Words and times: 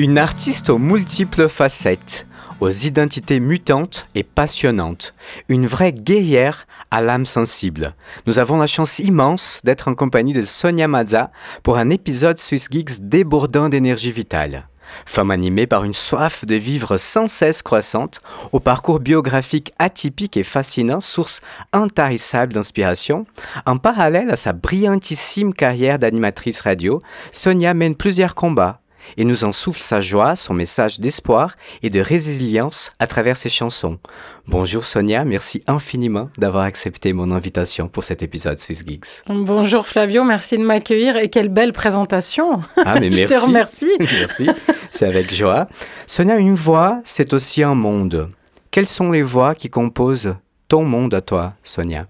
Une 0.00 0.16
artiste 0.16 0.70
aux 0.70 0.78
multiples 0.78 1.48
facettes, 1.48 2.24
aux 2.60 2.70
identités 2.70 3.40
mutantes 3.40 4.06
et 4.14 4.22
passionnantes. 4.22 5.12
Une 5.48 5.66
vraie 5.66 5.92
guerrière 5.92 6.68
à 6.92 7.00
l'âme 7.00 7.26
sensible. 7.26 7.96
Nous 8.24 8.38
avons 8.38 8.58
la 8.58 8.68
chance 8.68 9.00
immense 9.00 9.60
d'être 9.64 9.88
en 9.88 9.96
compagnie 9.96 10.34
de 10.34 10.42
Sonia 10.42 10.86
Mazza 10.86 11.32
pour 11.64 11.78
un 11.78 11.90
épisode 11.90 12.38
Swiss 12.38 12.68
Geeks 12.70 13.08
débordant 13.08 13.68
d'énergie 13.68 14.12
vitale. 14.12 14.68
Femme 15.04 15.32
animée 15.32 15.66
par 15.66 15.82
une 15.82 15.94
soif 15.94 16.44
de 16.44 16.54
vivre 16.54 16.96
sans 16.96 17.26
cesse 17.26 17.60
croissante, 17.60 18.20
au 18.52 18.60
parcours 18.60 19.00
biographique 19.00 19.72
atypique 19.80 20.36
et 20.36 20.44
fascinant, 20.44 21.00
source 21.00 21.40
intarissable 21.72 22.52
d'inspiration, 22.52 23.26
en 23.66 23.78
parallèle 23.78 24.30
à 24.30 24.36
sa 24.36 24.52
brillantissime 24.52 25.52
carrière 25.52 25.98
d'animatrice 25.98 26.60
radio, 26.60 27.00
Sonia 27.32 27.74
mène 27.74 27.96
plusieurs 27.96 28.36
combats 28.36 28.80
et 29.16 29.24
nous 29.24 29.44
en 29.44 29.52
souffle 29.52 29.80
sa 29.80 30.00
joie, 30.00 30.36
son 30.36 30.54
message 30.54 31.00
d'espoir 31.00 31.56
et 31.82 31.90
de 31.90 32.00
résilience 32.00 32.90
à 32.98 33.06
travers 33.06 33.36
ses 33.36 33.48
chansons. 33.48 33.98
Bonjour 34.46 34.84
Sonia, 34.84 35.24
merci 35.24 35.62
infiniment 35.66 36.30
d'avoir 36.38 36.64
accepté 36.64 37.12
mon 37.12 37.30
invitation 37.30 37.88
pour 37.88 38.04
cet 38.04 38.22
épisode 38.22 38.58
Swiss 38.58 38.84
Geeks. 38.86 39.22
Bonjour 39.28 39.86
Flavio, 39.86 40.24
merci 40.24 40.58
de 40.58 40.64
m'accueillir 40.64 41.16
et 41.16 41.28
quelle 41.28 41.48
belle 41.48 41.72
présentation. 41.72 42.60
Ah 42.84 43.00
mais 43.00 43.10
merci. 43.10 43.20
Je 43.22 43.26
te 43.26 43.40
remercie. 43.40 43.92
merci, 44.00 44.50
c'est 44.90 45.06
avec 45.06 45.32
joie. 45.32 45.66
Sonia, 46.06 46.38
une 46.38 46.54
voix, 46.54 47.00
c'est 47.04 47.32
aussi 47.32 47.62
un 47.62 47.74
monde. 47.74 48.28
Quelles 48.70 48.88
sont 48.88 49.10
les 49.10 49.22
voix 49.22 49.54
qui 49.54 49.70
composent 49.70 50.34
ton 50.68 50.84
monde 50.84 51.14
à 51.14 51.20
toi, 51.20 51.50
Sonia? 51.62 52.06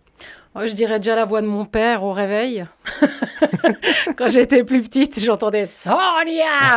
Je 0.67 0.75
dirais 0.75 0.99
déjà 0.99 1.15
la 1.15 1.25
voix 1.25 1.43
de 1.43 1.47
mon 1.47 1.65
père 1.65 2.03
au 2.05 2.13
réveil. 2.13 2.67
Quand 4.17 4.29
j'étais 4.29 4.65
plus 4.65 4.83
petite, 4.83 5.21
j'entendais 5.21 5.65
Sonia. 5.65 6.77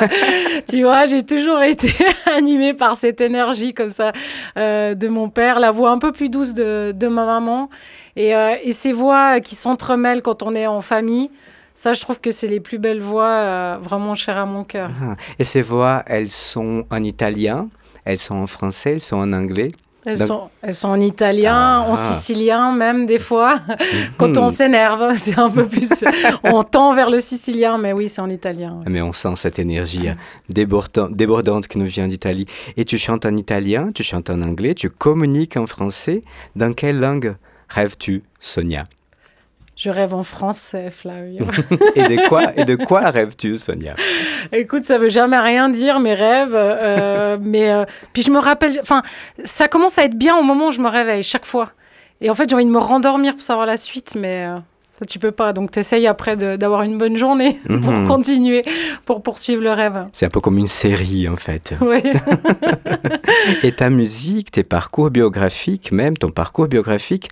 tu 0.70 0.84
vois, 0.84 1.06
j'ai 1.06 1.24
toujours 1.24 1.62
été 1.62 1.92
animée 2.36 2.74
par 2.74 2.96
cette 2.96 3.22
énergie 3.22 3.74
comme 3.74 3.90
ça 3.90 4.12
euh, 4.58 4.94
de 4.94 5.08
mon 5.08 5.30
père, 5.30 5.60
la 5.60 5.72
voix 5.72 5.92
un 5.92 5.98
peu 5.98 6.12
plus 6.12 6.30
douce 6.30 6.54
de, 6.54 6.94
de 6.96 7.08
ma 7.08 7.26
maman 7.26 7.70
et, 8.16 8.36
euh, 8.36 8.56
et, 8.64 8.72
ces 8.72 8.92
voix 8.92 9.40
qui 9.40 9.56
s'entremêlent 9.56 10.22
quand 10.22 10.44
on 10.44 10.54
est 10.56 10.68
en 10.68 10.82
famille. 10.82 11.30
Ça, 11.74 11.94
je 11.94 12.02
trouve 12.02 12.20
que 12.20 12.32
c'est 12.32 12.48
les 12.48 12.60
plus 12.60 12.78
belles 12.78 13.02
voix 13.02 13.30
euh, 13.30 13.78
vraiment 13.82 14.14
chères 14.14 14.38
à 14.38 14.46
mon 14.46 14.64
cœur. 14.64 14.92
Ah, 15.02 15.16
et 15.40 15.44
ces 15.44 15.62
voix, 15.62 16.04
elles 16.06 16.30
sont 16.30 16.86
en 16.92 17.04
italien, 17.04 17.70
elles 18.06 18.20
sont 18.20 18.36
en 18.36 18.48
français, 18.48 18.92
elles 18.94 19.02
sont 19.02 19.18
en 19.18 19.34
anglais? 19.34 19.72
Elles, 20.06 20.18
sont, 20.18 20.50
elles 20.62 20.74
sont 20.74 20.90
en 20.90 21.00
italien, 21.00 21.82
en 21.82 21.94
ah. 21.94 21.96
sicilien 21.96 22.74
même 22.74 23.06
des 23.06 23.20
fois. 23.20 23.62
Quand 24.18 24.38
on 24.38 24.50
s'énerve, 24.50 25.14
c'est 25.18 25.38
un 25.38 25.50
peu 25.50 25.68
plus... 25.68 26.04
on 26.44 26.64
tend 26.64 26.94
vers 26.94 27.10
le 27.10 27.20
sicilien, 27.20 27.78
mais 27.78 27.94
oui, 27.94 28.10
c'est 28.10 28.22
en 28.22 28.30
italien. 28.30 28.80
Mais 28.88 29.02
on 29.02 29.12
sent 29.12 29.36
cette 29.36 29.60
énergie 29.60 30.10
euh, 30.10 30.14
débordante, 30.50 31.14
débordante 31.16 31.68
qui 31.68 31.78
nous 31.78 31.86
vient 31.86 32.08
d'Italie. 32.08 32.46
Et 32.78 32.86
tu 32.86 32.98
chantes 32.98 33.26
en 33.26 33.36
italien, 33.36 33.90
tu 33.94 34.04
chantes 34.04 34.30
en 34.30 34.42
anglais, 34.42 34.74
tu 34.74 34.90
communiques 34.90 35.58
en 35.58 35.68
français. 35.68 36.22
Dans 36.56 36.74
quelle 36.74 37.00
langue 37.00 37.36
rêves-tu, 37.70 38.24
Sonia? 38.40 38.84
Je 39.76 39.90
rêve 39.90 40.14
en 40.14 40.24
français, 40.24 40.92
Flavio. 40.92 41.46
et 41.96 42.04
de 42.04 42.28
quoi, 42.28 42.56
et 42.56 42.66
de 42.66 42.76
quoi 42.76 43.10
rêves-tu, 43.10 43.58
Sonia? 43.58 43.96
Écoute, 44.52 44.86
ça 44.86 44.98
veut 44.98 45.10
jamais 45.10 45.40
rien 45.40 45.70
dire, 45.70 46.00
mes 46.00 46.14
rêves. 46.14 46.54
Euh, 46.54 47.38
mais 47.42 47.72
euh, 47.72 47.86
puis 48.14 48.22
je 48.22 48.32
me 48.32 48.40
rappelle, 48.40 48.80
enfin, 48.82 49.02
ça 49.44 49.68
commence 49.68 49.98
à 49.98 50.04
être 50.04 50.16
bien 50.16 50.38
au 50.38 50.44
moment 50.44 50.68
où 50.68 50.72
je 50.72 50.82
me 50.82 50.90
réveille, 50.90 51.24
chaque 51.24 51.46
fois. 51.46 51.72
Et 52.20 52.30
en 52.30 52.36
fait, 52.36 52.48
j'ai 52.50 52.56
envie 52.56 52.66
de 52.66 52.70
me 52.70 52.78
rendormir 52.78 53.34
pour 53.34 53.42
savoir 53.42 53.66
la 53.66 53.78
suite, 53.78 54.16
mais 54.16 54.46
euh, 54.46 54.60
tu 55.06 55.20
peux 55.20 55.32
pas. 55.32 55.54
Donc, 55.54 55.72
tu 55.72 55.80
essayes 55.80 56.08
après 56.08 56.36
d'avoir 56.36 56.84
une 56.84 56.98
bonne 56.98 57.18
journée 57.18 57.60
pour 57.68 57.92
mhm. 57.92 58.08
continuer, 58.08 58.64
pour 59.06 59.22
poursuivre 59.22 59.62
le 59.62 59.72
rêve. 59.72 60.06
C'est 60.14 60.26
un 60.26 60.30
peu 60.30 60.40
comme 60.40 60.58
une 60.58 60.68
série, 60.68 61.28
en 61.28 61.36
fait. 61.36 61.74
Oui. 61.82 62.02
Et 63.64 63.72
ta 63.72 63.90
musique, 63.90 64.52
tes 64.52 64.64
parcours 64.64 65.10
biographiques, 65.10 65.92
même 65.92 66.18
ton 66.18 66.30
parcours 66.30 66.68
biographique, 66.68 67.30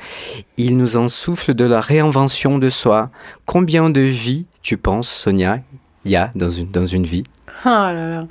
il 0.57 0.77
nous 0.77 0.97
en 0.97 1.07
souffle 1.07 1.53
de 1.53 1.65
la 1.65 1.81
réinvention 1.81 2.57
de 2.57 2.69
soi. 2.69 3.09
Combien 3.45 3.89
de 3.89 4.01
vies, 4.01 4.45
tu 4.61 4.77
penses, 4.77 5.09
Sonia, 5.09 5.59
il 6.05 6.11
y 6.11 6.15
a 6.15 6.31
dans 6.35 6.49
une, 6.49 6.69
dans 6.69 6.85
une 6.85 7.03
vie? 7.03 7.23
Ah 7.65 7.91
là 7.93 8.09
là. 8.09 8.27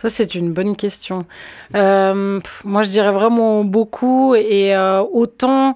Ça, 0.00 0.08
c'est 0.08 0.36
une 0.36 0.52
bonne 0.52 0.76
question. 0.76 1.26
Euh, 1.74 2.40
moi, 2.64 2.82
je 2.82 2.90
dirais 2.90 3.10
vraiment 3.10 3.64
beaucoup. 3.64 4.36
Et 4.36 4.74
euh, 4.74 5.02
autant 5.02 5.74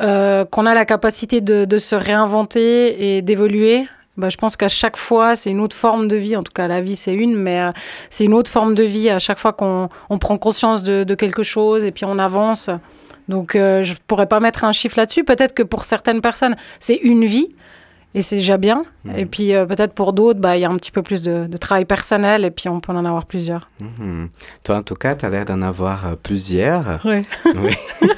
euh, 0.00 0.44
qu'on 0.44 0.66
a 0.66 0.74
la 0.74 0.84
capacité 0.84 1.40
de, 1.40 1.78
se 1.78 1.94
réinventer 1.94 3.16
et 3.16 3.22
d'évoluer. 3.22 3.86
Bah, 4.16 4.28
je 4.28 4.36
pense 4.36 4.56
qu'à 4.56 4.68
chaque 4.68 4.96
fois, 4.96 5.36
c'est 5.36 5.50
une 5.50 5.60
autre 5.60 5.76
forme 5.76 6.08
de 6.08 6.16
vie. 6.16 6.36
En 6.36 6.42
tout 6.42 6.52
cas, 6.52 6.66
la 6.68 6.80
vie, 6.80 6.96
c'est 6.96 7.14
une, 7.14 7.36
mais 7.36 7.60
euh, 7.60 7.72
c'est 8.10 8.24
une 8.24 8.34
autre 8.34 8.50
forme 8.50 8.74
de 8.74 8.82
vie 8.82 9.08
à 9.10 9.18
chaque 9.18 9.38
fois 9.38 9.52
qu'on 9.52 9.88
prend 10.20 10.38
conscience 10.38 10.82
de, 10.82 11.14
quelque 11.14 11.42
chose 11.42 11.84
et 11.84 11.92
puis 11.92 12.04
on 12.04 12.18
avance. 12.18 12.70
Donc, 13.28 13.54
euh, 13.54 13.82
je 13.82 13.94
pourrais 14.06 14.26
pas 14.26 14.40
mettre 14.40 14.64
un 14.64 14.72
chiffre 14.72 14.98
là-dessus. 14.98 15.24
Peut-être 15.24 15.54
que 15.54 15.62
pour 15.62 15.84
certaines 15.84 16.20
personnes, 16.20 16.56
c'est 16.80 16.96
une 16.96 17.24
vie. 17.24 17.54
Et 18.14 18.22
c'est 18.22 18.36
déjà 18.36 18.56
bien. 18.56 18.84
Mhm. 19.04 19.18
Et 19.18 19.26
puis 19.26 19.54
euh, 19.54 19.66
peut-être 19.66 19.92
pour 19.92 20.12
d'autres, 20.12 20.40
bah, 20.40 20.56
il 20.56 20.60
y 20.60 20.64
a 20.64 20.70
un 20.70 20.76
petit 20.76 20.90
peu 20.90 21.02
plus 21.02 21.22
de, 21.22 21.48
travail 21.58 21.84
personnel 21.84 22.44
et 22.44 22.50
puis 22.50 22.68
on 22.68 22.80
peut 22.80 22.92
en 22.92 23.04
avoir 23.04 23.26
plusieurs. 23.26 23.68
Mhm. 23.80 24.28
Toi, 24.64 24.78
en 24.78 24.82
tout 24.82 24.94
cas, 24.94 25.14
tu 25.14 25.26
as 25.26 25.28
l'air 25.28 25.44
d'en 25.44 25.60
avoir 25.62 26.06
euh, 26.06 26.14
plusieurs. 26.20 27.00
Oui. 27.08 27.22
oui. 27.44 27.74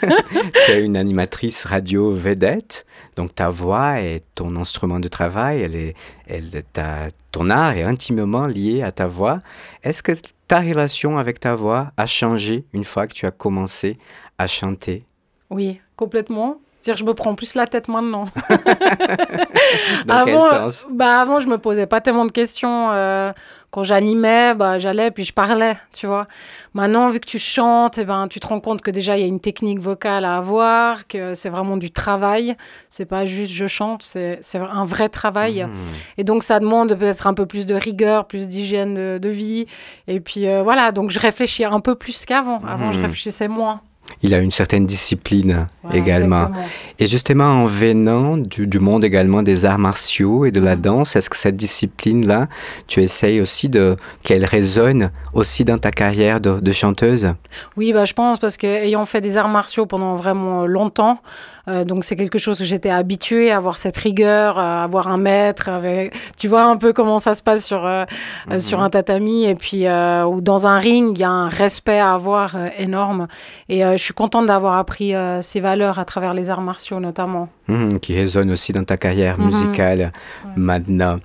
tu 0.67 0.73
es 0.73 0.83
une 0.83 0.97
animatrice 0.97 1.65
radio 1.65 2.13
vedette. 2.13 2.87
Donc 3.17 3.35
ta 3.35 3.49
voix 3.49 4.01
est 4.01 4.25
ton 4.35 4.57
instrument 4.57 5.01
de 5.01 5.09
travail. 5.09 5.63
Elle 5.63 5.77
est, 5.77 5.95
elle, 6.27 6.51
ta, 6.73 7.09
ton 7.33 7.51
art 7.51 7.73
est 7.73 7.83
intimement 7.83 8.47
lié 8.47 8.83
à 8.83 8.93
ta 8.93 9.07
voix. 9.07 9.39
Est-ce 9.83 10.03
que 10.03 10.13
ta 10.49 10.61
relation 10.61 11.19
avec 11.19 11.41
ta 11.41 11.55
voix 11.55 11.93
a 11.97 12.07
changé 12.07 12.65
une 12.73 12.85
fois 12.85 13.07
que 13.07 13.15
tu 13.15 13.27
as 13.27 13.31
commencé 13.31 13.99
à 14.39 14.47
chanter? 14.47 15.03
Oui, 15.51 15.81
complètement 15.97 16.61
dire 16.83 16.97
je 16.97 17.05
me 17.05 17.15
prends 17.15 17.35
plus 17.35 17.55
la 17.55 17.67
tête 17.67 17.89
maintenant. 17.89 18.25
Dans 20.07 20.15
avant, 20.15 20.49
quel 20.51 20.61
sens 20.61 20.87
bah 20.91 21.21
avant, 21.21 21.39
je 21.39 21.49
me 21.49 21.59
posais 21.59 21.87
pas 21.87 22.01
tellement 22.01 22.25
de 22.25 22.33
questions. 22.33 22.91
Euh, 22.93 23.33
quand 23.71 23.85
j'animais, 23.85 24.55
bah, 24.55 24.79
j'allais 24.79 25.11
puis 25.11 25.25
je 25.25 25.33
parlais, 25.33 25.77
tu 25.95 26.07
vois. 26.07 26.27
Maintenant, 26.75 27.09
vu 27.09 27.21
que 27.21 27.27
tu 27.27 27.39
chantes, 27.39 27.99
eh 27.99 28.05
ben, 28.05 28.27
tu 28.29 28.41
te 28.41 28.47
rends 28.47 28.61
compte 28.61 28.83
que 28.83 28.91
déjà, 28.91 29.17
il 29.17 29.21
y 29.21 29.25
a 29.25 29.29
une 29.29 29.41
technique 29.41 29.79
vocale 29.79 30.25
à 30.25 30.37
avoir, 30.37 31.07
que 31.07 31.35
c'est 31.35 31.51
vraiment 31.51 31.77
du 31.77 31.91
travail. 31.93 32.57
C'est 32.89 33.05
pas 33.05 33.27
juste 33.27 33.53
je 33.53 33.67
chante, 33.67 34.03
c'est 34.03 34.41
un 34.55 34.85
vrai 34.85 35.09
travail. 35.09 35.65
Mmh. 35.65 35.71
Et 36.19 36.25
donc, 36.25 36.43
ça 36.43 36.59
demande 36.59 36.95
peut-être 36.95 37.27
un 37.29 37.35
peu 37.35 37.47
plus 37.47 37.65
de 37.65 37.75
rigueur, 37.75 38.27
plus 38.27 38.49
d'hygiène 38.49 39.19
de, 39.19 39.29
vie. 39.29 39.67
Et 40.09 40.19
puis, 40.19 40.49
euh, 40.49 40.63
voilà, 40.65 40.91
donc 40.91 41.13
je 41.13 41.21
réfléchis 41.21 41.65
un 41.65 41.79
peu 41.79 41.95
plus 41.95 42.25
qu'avant. 42.27 42.61
Avant, 42.67 42.91
je 42.91 42.99
mmh. 42.99 43.03
réfléchissais 43.03 43.49
moins 43.49 43.81
il 44.23 44.35
a 44.35 44.39
une 44.39 44.51
certaine 44.51 44.87
discipline 44.87 45.67
également. 45.93 46.51
Et 46.99 47.07
justement, 47.07 47.47
en 47.47 47.67
venant 47.67 48.37
du, 48.37 48.79
monde 48.79 49.05
également 49.05 49.43
des 49.43 49.65
arts 49.65 49.79
martiaux 49.79 50.45
et 50.45 50.51
de 50.51 50.61
la 50.61 50.77
danse, 50.77 51.17
est-ce 51.17 51.31
que 51.31 51.37
cette 51.37 51.57
discipline-là, 51.57 52.49
tu 52.87 53.03
essayes 53.03 53.41
aussi 53.41 53.69
de 53.69 53.97
qu'elle 54.23 54.45
résonne 54.45 55.11
aussi 55.35 55.65
dans 55.65 55.79
ta 55.79 55.91
carrière 55.91 56.41
de, 56.41 56.73
chanteuse? 56.73 57.35
Oui, 57.77 57.93
bah, 57.93 58.05
je 58.05 58.13
pense 58.13 58.39
parce 58.39 58.57
qu'ayant 58.57 59.05
fait 59.07 59.21
des 59.21 59.37
arts 59.37 59.49
martiaux 59.49 59.87
pendant 59.87 60.15
vraiment 60.15 60.67
longtemps, 60.67 61.21
euh, 61.69 61.85
donc 61.85 62.05
c'est 62.05 62.17
quelque 62.17 62.39
chose 62.39 62.59
que 62.59 62.65
j'étais 62.65 62.91
habituée 62.91 63.51
à 63.51 63.57
avoir 63.57 63.77
cette 63.77 63.97
rigueur, 63.97 64.59
à 64.59 64.83
avoir 64.83 65.09
un 65.09 65.19
maître, 65.19 65.69
avec, 65.69 66.15
tu 66.37 66.49
vois 66.49 66.65
un 66.65 66.77
peu 66.77 66.93
comment 66.93 67.19
ça 67.19 67.35
se 67.35 67.43
passe 67.43 67.65
sur, 67.65 67.85
euh, 67.87 68.05
euh, 68.51 68.59
sur 68.59 68.79
mhm. 68.79 68.85
un 68.85 68.91
tatami 68.91 69.45
et 69.45 69.55
puis 69.55 69.87
ou 69.89 70.41
dans 70.41 70.67
un 70.67 70.79
ring, 70.79 71.17
il 71.17 71.21
y 71.21 71.25
a 71.25 71.31
un 71.31 71.49
respect 71.49 71.99
à 71.99 72.15
avoir 72.15 72.57
énorme. 72.79 73.27
Et 73.69 73.83
je 73.83 74.03
suis 74.03 74.15
contente 74.15 74.47
d'avoir 74.47 74.77
appris 74.77 75.13
ces 75.41 75.61
valeurs 75.61 75.80
à 75.85 76.05
travers 76.05 76.35
les 76.35 76.51
arts 76.51 76.61
martiaux 76.61 77.01
notamment. 77.01 77.49
Mhm, 77.69 78.01
qui 78.01 78.15
résonnent 78.15 78.51
aussi 78.51 78.73
dans 78.73 78.85
ta 78.85 78.97
carrière 78.97 79.39
mhm. 79.39 79.47
musicale 79.47 80.13
maintenant. 80.57 81.19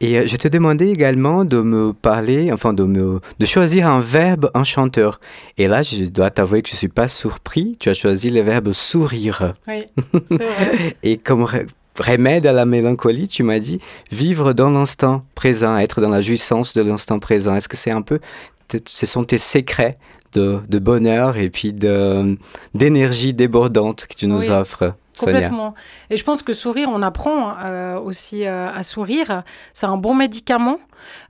Et 0.00 0.26
je 0.26 0.36
te 0.36 0.48
demandais 0.48 0.88
également 0.88 1.44
de 1.44 1.60
me 1.60 1.92
parler, 1.92 2.50
enfin 2.52 2.72
de, 2.72 2.84
me, 2.84 3.20
de 3.38 3.46
choisir 3.46 3.88
un 3.88 4.00
verbe 4.00 4.50
enchanteur. 4.54 5.20
Et 5.56 5.66
là, 5.66 5.82
je 5.82 6.04
dois 6.04 6.30
t'avouer 6.30 6.62
que 6.62 6.68
je 6.68 6.74
ne 6.74 6.78
suis 6.78 6.88
pas 6.88 7.08
surpris. 7.08 7.76
Tu 7.80 7.88
as 7.88 7.94
choisi 7.94 8.30
le 8.30 8.42
verbe 8.42 8.72
sourire. 8.72 9.54
Et 11.02 11.16
comme 11.18 11.46
remède 12.00 12.46
à 12.46 12.52
la 12.52 12.66
mélancolie, 12.66 13.28
tu 13.28 13.42
m'as 13.42 13.58
dit 13.58 13.78
vivre 14.10 14.52
dans 14.52 14.70
l'instant 14.70 15.24
présent, 15.34 15.76
être 15.76 16.00
dans 16.00 16.08
la 16.08 16.20
jouissance 16.20 16.74
de 16.74 16.82
l'instant 16.82 17.18
présent. 17.18 17.54
Est-ce 17.54 17.68
que 17.68 17.76
c'est 17.76 17.90
un 17.90 18.02
peu, 18.02 18.18
ce 18.84 19.06
sont 19.06 19.24
tes 19.24 19.38
secrets 19.38 19.98
de, 20.32 20.78
bonheur 20.78 21.36
et 21.36 21.48
puis 21.48 21.72
d'énergie 22.74 23.34
débordante 23.34 24.06
que 24.06 24.14
tu 24.14 24.26
nous 24.26 24.50
offres 24.50 24.94
Complètement. 25.18 25.74
Et 26.10 26.16
je 26.16 26.24
pense 26.24 26.42
que 26.42 26.52
sourire, 26.52 26.88
on 26.92 27.02
apprend 27.02 27.54
euh, 27.62 27.98
aussi 27.98 28.46
euh, 28.46 28.68
à 28.72 28.82
sourire. 28.82 29.42
C'est 29.72 29.86
un 29.86 29.96
bon 29.96 30.14
médicament. 30.14 30.78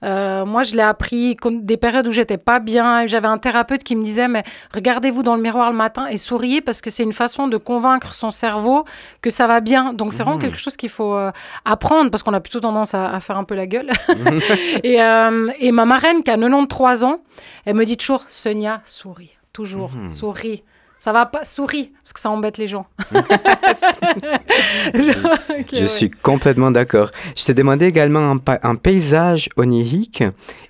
Euh, 0.04 0.44
moi, 0.44 0.62
je 0.62 0.74
l'ai 0.74 0.82
appris 0.82 1.36
des 1.44 1.76
périodes 1.76 2.06
où 2.06 2.12
j'étais 2.12 2.38
pas 2.38 2.60
bien. 2.60 3.06
J'avais 3.06 3.26
un 3.26 3.38
thérapeute 3.38 3.82
qui 3.82 3.96
me 3.96 4.02
disait 4.02 4.28
mais 4.28 4.44
regardez-vous 4.72 5.22
dans 5.22 5.36
le 5.36 5.42
miroir 5.42 5.70
le 5.70 5.76
matin 5.76 6.06
et 6.06 6.16
souriez 6.16 6.60
parce 6.60 6.80
que 6.80 6.90
c'est 6.90 7.02
une 7.02 7.12
façon 7.12 7.48
de 7.48 7.56
convaincre 7.56 8.14
son 8.14 8.30
cerveau 8.30 8.84
que 9.20 9.30
ça 9.30 9.46
va 9.46 9.60
bien. 9.60 9.92
Donc 9.92 10.12
c'est 10.12 10.22
vraiment 10.22 10.38
mmh. 10.38 10.42
quelque 10.42 10.58
chose 10.58 10.76
qu'il 10.76 10.90
faut 10.90 11.18
apprendre 11.64 12.10
parce 12.10 12.22
qu'on 12.22 12.34
a 12.34 12.40
plutôt 12.40 12.60
tendance 12.60 12.94
à, 12.94 13.18
faire 13.20 13.36
un 13.36 13.44
peu 13.44 13.54
la 13.54 13.66
gueule. 13.66 13.90
et, 14.84 14.98
et, 15.58 15.72
ma 15.72 15.84
marraine 15.84 16.22
qui 16.22 16.30
a 16.30 16.36
93 16.36 17.04
ans, 17.04 17.18
elle 17.64 17.74
me 17.74 17.84
dit 17.84 17.96
toujours 17.96 18.24
Sonia, 18.28 18.80
souris, 18.84 19.36
toujours, 19.52 19.90
mmh. 19.94 20.08
souris. 20.10 20.62
Ça 21.04 21.12
va 21.12 21.26
pas, 21.26 21.44
souris, 21.44 21.92
parce 22.02 22.14
que 22.14 22.20
ça 22.20 22.30
embête 22.30 22.56
les 22.56 22.66
gens. 22.66 22.86
je, 24.94 25.84
suis 25.84 26.08
complètement 26.08 26.70
d'accord. 26.70 27.10
Je 27.36 27.44
t'ai 27.44 27.52
demandé 27.52 27.84
également 27.84 28.38
un, 28.62 28.74
paysage 28.76 29.50
onirique, 29.58 30.24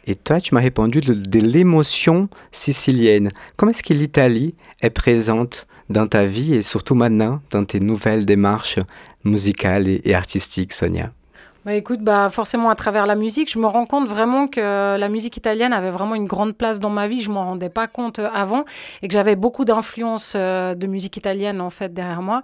et 0.09 0.17
toi, 0.17 0.41
tu 0.41 0.53
m'as 0.53 0.61
répondu 0.61 1.01
de, 1.01 1.39
l'émotion 1.39 2.29
sicilienne. 2.51 3.31
Comment 3.57 3.71
est-ce 3.71 3.85
que 3.85 3.95
l'Italie 3.95 4.57
est 4.83 4.91
présente 4.91 5.69
dans 5.89 6.09
ta 6.09 6.25
vie 6.25 6.55
et 6.55 6.63
surtout 6.63 6.97
maintenant 6.97 7.41
dans 7.53 7.65
tes 7.65 7.79
nouvelles 7.79 8.27
démarches 8.27 8.81
musicales 9.23 9.87
et 9.87 10.15
artistiques, 10.17 10.73
Sonia? 10.73 11.13
Bah 11.65 11.73
écoute, 11.73 12.01
bah 12.01 12.29
forcément 12.29 12.69
à 12.69 12.75
travers 12.75 13.07
la 13.07 13.15
musique, 13.15 13.51
je 13.51 13.59
me 13.59 13.67
rends 13.67 13.87
compte 13.87 14.07
vraiment 14.07 14.49
que 14.49 14.99
la 14.99 15.09
musique 15.09 15.39
italienne 15.39 15.73
avait 15.73 15.91
vraiment 15.91 16.15
une 16.15 16.27
grande 16.27 16.55
place 16.55 16.79
dans 16.79 16.91
ma 16.91 17.09
vie. 17.09 17.23
Je 17.23 17.31
m'en 17.31 17.45
rendais 17.45 17.71
pas 17.71 17.87
compte 17.87 18.19
euh, 18.19 18.29
avant 18.35 18.67
et 19.01 19.09
que 19.09 19.15
j'avais 19.15 19.35
beaucoup 19.35 19.65
d'influence 19.65 20.35
euh, 20.37 20.75
de 20.75 20.87
musique 20.87 21.17
italienne 21.17 21.63
en 21.63 21.71
fait 21.71 21.95
derrière 21.95 22.21
moi. 22.21 22.43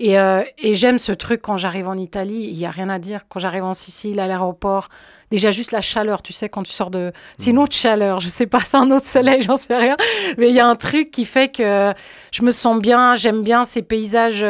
Et, 0.00 0.18
euh, 0.18 0.42
et 0.58 0.74
j'aime 0.74 0.98
ce 0.98 1.12
truc 1.12 1.40
quand 1.42 1.56
j'arrive 1.56 1.88
en 1.88 1.96
Italie. 1.96 2.48
Il 2.50 2.56
y 2.58 2.66
a 2.66 2.70
rien 2.70 2.88
à 2.88 2.98
dire. 2.98 3.22
Quand 3.28 3.38
j'arrive 3.40 3.64
en 3.64 3.74
Sicile, 3.74 4.18
à 4.20 4.26
l'aéroport, 4.26 4.88
déjà 5.30 5.50
juste 5.50 5.72
la 5.72 5.80
chaleur, 5.80 6.22
tu 6.22 6.32
sais, 6.32 6.48
quand 6.48 6.62
tu 6.62 6.72
sors 6.72 6.90
de... 6.90 7.12
C'est 7.38 7.50
une 7.50 7.56
mm. 7.56 7.60
autre 7.60 7.76
chaleur, 7.76 8.20
je 8.20 8.28
sais 8.28 8.46
pas, 8.46 8.60
c'est 8.64 8.76
un 8.76 8.90
autre 8.90 9.06
soleil, 9.06 9.42
j'en 9.42 9.56
sais 9.56 9.76
rien. 9.76 9.96
Mais 10.38 10.48
il 10.48 10.54
y 10.54 10.60
a 10.60 10.66
un 10.66 10.76
truc 10.76 11.10
qui 11.10 11.24
fait 11.24 11.48
que 11.48 11.92
je 12.32 12.42
me 12.42 12.50
sens 12.50 12.80
bien, 12.80 13.14
j'aime 13.14 13.42
bien 13.42 13.64
ces 13.64 13.82
paysages 13.82 14.44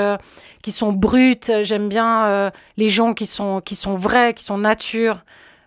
qui 0.64 0.72
sont 0.72 0.94
brutes. 0.94 1.52
J'aime 1.62 1.90
bien 1.90 2.24
euh, 2.24 2.50
les 2.78 2.88
gens 2.88 3.12
qui 3.12 3.26
sont, 3.26 3.60
qui 3.60 3.74
sont 3.74 3.94
vrais, 3.94 4.32
qui 4.32 4.42
sont 4.42 4.56
nature. 4.56 5.22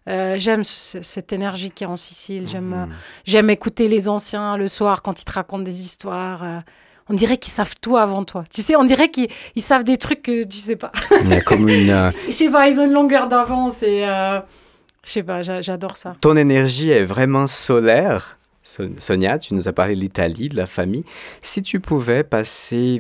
Euh, 0.10 0.36
j'aime 0.40 0.64
cette 0.64 1.32
énergie 1.32 1.70
qui 1.70 1.84
est 1.84 1.88
en 1.88 1.98
Sicile. 1.98 2.48
J'aime 2.48 2.70
mhm. 2.70 2.90
j'aime 3.24 3.50
écouter 3.52 3.88
les 3.88 4.10
anciens 4.10 4.58
le 4.58 4.68
soir 4.68 5.04
quand 5.04 5.22
ils 5.22 5.26
te 5.26 5.32
racontent 5.32 5.64
des 5.64 5.82
histoires. 5.82 6.64
Euh. 7.10 7.14
on 7.14 7.16
dirait 7.16 7.38
qu'ils 7.38 7.54
savent 7.54 7.76
tout 7.82 7.98
avant 7.98 8.24
toi. 8.24 8.44
Tu 8.54 8.62
sais, 8.62 8.76
on 8.76 8.84
dirait 8.84 9.10
qu'ils 9.10 9.30
savent 9.58 9.84
des 9.84 9.98
trucs 9.98 10.22
que 10.24 10.44
tu 10.44 10.58
sais 10.58 10.76
pas. 10.76 10.92
Il 11.24 11.30
y 11.30 11.34
a 11.34 11.42
comme 11.42 11.68
une. 11.70 12.14
Je 12.28 12.32
sais 12.32 12.50
pas, 12.50 12.68
ils 12.68 12.80
ont 12.80 12.86
une 12.86 12.94
longueur 12.94 13.28
d'avance 13.28 13.84
et 13.84 14.06
je 15.04 15.12
sais 15.12 15.24
pas, 15.24 15.42
j'adore 15.42 15.96
ça. 15.96 16.16
Ton 16.20 16.36
énergie 16.36 16.90
est 16.90 17.06
vraiment 17.06 17.48
solaire. 17.48 18.38
Sonia, 18.62 19.40
tu 19.40 19.54
nous 19.54 19.70
as 19.70 19.74
parlé 19.74 19.96
de 19.96 20.02
l'Italie, 20.02 20.50
de 20.50 20.58
la 20.58 20.66
famille. 20.66 21.06
Si 21.40 21.62
tu 21.62 21.80
pouvais 21.80 22.26
passer 22.26 23.00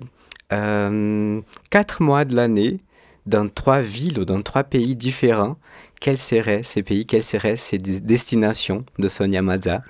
euh, 0.53 1.41
quatre 1.69 2.01
mois 2.01 2.23
de 2.23 2.33
l'année 2.35 2.77
dans 3.25 3.49
trois 3.49 3.81
villes 3.81 4.19
ou 4.19 4.25
dans 4.25 4.41
trois 4.41 4.63
pays 4.63 4.95
différents, 4.95 5.57
quels 5.99 6.17
seraient 6.17 6.63
ces 6.63 6.83
pays, 6.83 7.05
quelles 7.05 7.25
seraient 7.25 7.57
ces 7.57 7.77
destinations 7.77 8.85
de 8.97 9.09
Sonia 9.09 9.41
Mazza? 9.41 9.81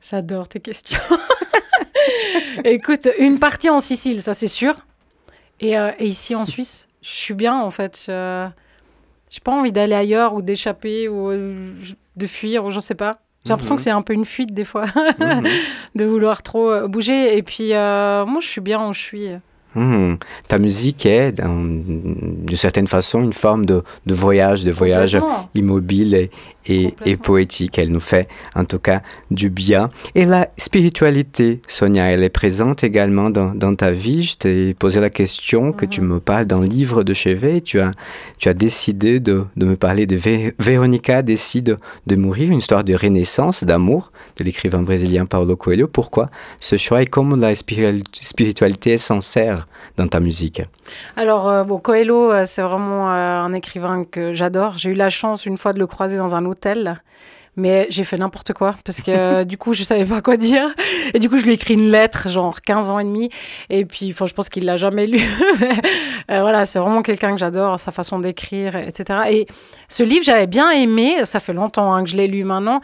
J'adore 0.00 0.46
tes 0.46 0.60
questions. 0.60 1.00
Écoute, 2.64 3.08
une 3.18 3.38
partie 3.38 3.70
en 3.70 3.80
Sicile, 3.80 4.20
ça 4.20 4.34
c'est 4.34 4.48
sûr. 4.48 4.74
Et, 5.60 5.78
euh, 5.78 5.90
ici 6.00 6.34
en 6.34 6.44
Suisse, 6.44 6.88
je 7.02 7.10
suis 7.10 7.34
bien 7.34 7.58
en 7.58 7.70
fait. 7.70 8.04
Je 8.06 8.46
n'ai 8.46 9.40
pas 9.42 9.52
envie 9.52 9.72
d'aller 9.72 9.94
ailleurs 9.94 10.34
ou 10.34 10.42
d'échapper 10.42 11.08
ou 11.08 11.32
de 11.32 12.26
fuir 12.26 12.64
ou 12.64 12.70
je 12.70 12.80
sais 12.80 12.94
pas. 12.94 13.18
J'ai 13.44 13.50
l'impression 13.50 13.74
mhm. 13.74 13.78
que 13.78 13.82
c'est 13.82 13.90
un 13.90 14.02
peu 14.02 14.14
une 14.14 14.24
fuite 14.24 14.54
des 14.54 14.64
fois 14.64 14.86
mhm. 15.18 15.46
de 15.94 16.04
vouloir 16.04 16.42
trop 16.42 16.70
euh, 16.70 16.88
bouger. 16.88 17.36
Et 17.36 17.42
puis 17.42 17.70
moi, 17.70 18.38
je 18.40 18.46
suis 18.46 18.60
bien 18.60 18.86
où 18.88 18.92
je 18.92 19.00
suis. 19.00 19.28
Hmm. 19.74 20.14
Ta 20.48 20.58
musique 20.58 21.04
est, 21.06 21.40
d'une 21.40 22.56
certaine 22.56 22.86
façon, 22.86 23.22
une 23.22 23.32
forme 23.32 23.66
de, 23.66 23.82
de 24.06 24.14
voyage, 24.14 24.64
de 24.64 24.70
voyage 24.70 25.18
immobile 25.54 26.14
et, 26.66 26.94
et, 27.04 27.16
poétique. 27.16 27.78
Elle 27.78 27.90
nous 27.90 28.00
fait 28.00 28.28
en 28.54 28.64
tout 28.64 28.78
cas 28.78 29.02
du 29.30 29.50
bien. 29.50 29.90
Et 30.14 30.24
la 30.24 30.48
spiritualité, 30.56 31.60
Sonia, 31.66 32.10
elle 32.10 32.22
est 32.22 32.30
présente 32.30 32.84
également 32.84 33.30
dans, 33.30 33.54
dans 33.54 33.74
ta 33.74 33.90
vie. 33.90 34.22
Je 34.22 34.36
t'ai 34.36 34.74
posé 34.74 35.00
la 35.00 35.10
question 35.10 35.72
que 35.72 35.86
tu 35.86 36.00
mhm. 36.00 36.14
me 36.14 36.20
parles 36.20 36.46
dans 36.46 36.60
le 36.60 36.66
livre 36.66 37.02
de 37.02 37.12
chevet. 37.12 37.60
Tu 37.60 37.80
as, 37.80 37.90
tu 38.38 38.48
as 38.48 38.54
décidé 38.54 39.20
de, 39.20 39.44
de 39.56 39.66
me 39.66 39.76
parler 39.76 40.06
de 40.06 40.18
Véronica 40.58 41.22
décide 41.22 41.76
de 42.06 42.16
mourir, 42.16 42.50
une 42.50 42.58
histoire 42.58 42.84
de 42.84 42.94
renaissance, 42.94 43.64
d'amour 43.64 44.12
de 44.36 44.44
l'écrivain 44.44 44.82
brésilien 44.82 45.26
Paulo 45.26 45.56
Coelho. 45.56 45.88
Pourquoi 45.88 46.30
ce 46.60 46.76
choix 46.76 47.02
et 47.02 47.06
comment 47.06 47.36
la 47.36 47.54
spiritualité 47.54 48.92
est 48.92 48.98
sincère? 48.98 49.63
Dans 49.96 50.08
ta 50.08 50.20
musique 50.20 50.62
Alors, 51.16 51.48
euh, 51.48 51.64
bon, 51.64 51.78
Coelho, 51.78 52.32
euh, 52.32 52.44
c'est 52.46 52.62
vraiment 52.62 53.12
euh, 53.12 53.40
un 53.40 53.52
écrivain 53.52 54.04
que 54.04 54.34
j'adore. 54.34 54.78
J'ai 54.78 54.90
eu 54.90 54.94
la 54.94 55.10
chance 55.10 55.46
une 55.46 55.58
fois 55.58 55.72
de 55.72 55.78
le 55.78 55.86
croiser 55.86 56.18
dans 56.18 56.34
un 56.34 56.44
hôtel 56.44 57.00
mais 57.56 57.86
j'ai 57.88 58.02
fait 58.02 58.16
n'importe 58.16 58.52
quoi 58.52 58.74
parce 58.84 59.00
que 59.00 59.44
du 59.44 59.56
coup 59.56 59.74
je 59.74 59.84
savais 59.84 60.04
pas 60.04 60.20
quoi 60.20 60.36
dire. 60.36 60.74
Et 61.12 61.20
du 61.20 61.28
coup 61.28 61.38
je 61.38 61.44
lui 61.44 61.52
ai 61.52 61.54
écrit 61.54 61.74
une 61.74 61.88
lettre 61.88 62.28
genre 62.28 62.60
15 62.60 62.90
ans 62.90 62.98
et 62.98 63.04
demi. 63.04 63.30
Et 63.70 63.84
puis 63.84 64.10
enfin 64.10 64.26
je 64.26 64.34
pense 64.34 64.48
qu'il 64.48 64.64
l'a 64.64 64.76
jamais 64.76 65.06
lu. 65.06 65.20
Voilà 66.28 66.66
c'est 66.66 66.78
vraiment 66.78 67.02
quelqu'un 67.02 67.30
que 67.32 67.38
j'adore 67.38 67.78
sa 67.78 67.90
façon 67.92 68.18
d'écrire 68.18 68.76
etc 68.76 69.20
et 69.30 69.46
ce 69.88 70.02
livre 70.02 70.24
j'avais 70.24 70.46
bien 70.46 70.70
aimé 70.70 71.24
ça 71.24 71.38
fait 71.38 71.52
longtemps 71.52 71.94
hein, 71.94 72.02
que 72.02 72.10
je 72.10 72.16
l'ai 72.16 72.26
lu 72.26 72.44
maintenant 72.44 72.80